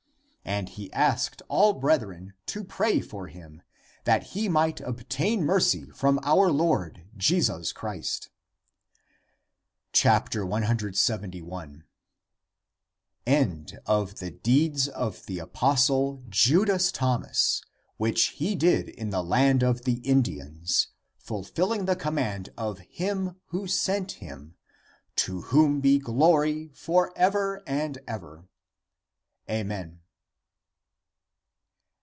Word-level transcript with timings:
And 0.43 0.69
he 0.69 0.91
asked 0.91 1.41
all 1.47 1.71
brethren 1.71 2.33
to 2.47 2.63
pray 2.65 2.99
for 2.99 3.27
him 3.27 3.61
that 4.03 4.23
he 4.33 4.49
might 4.49 4.81
obtain 4.81 5.45
mercy 5.45 5.85
from 5.91 6.19
our 6.23 6.51
Lord 6.51 7.05
Jesus 7.15 7.71
Christ. 7.71 8.29
171. 9.95 11.83
[End 13.25 13.79
of 13.85 14.17
the 14.19 14.31
deeds 14.31 14.89
of 14.89 15.25
the 15.27 15.39
apostle 15.39 16.21
Judas 16.27 16.91
Thomas, 16.91 17.61
which 17.97 18.23
he 18.29 18.53
did 18.55 18.89
in 18.89 19.09
the 19.11 19.23
land 19.23 19.63
of 19.63 19.83
the 19.83 19.99
Indians, 19.99 20.87
fulfilling 21.17 21.85
the 21.85 21.95
command 21.95 22.49
of 22.57 22.79
Him 22.79 23.37
who 23.47 23.67
sent 23.67 24.13
him, 24.13 24.55
to 25.17 25.41
whom 25.43 25.79
be 25.79 25.97
glory 25.99 26.71
for 26.73 27.13
ever 27.15 27.61
and 27.67 27.99
ever! 28.07 28.49
Amen. 29.49 29.99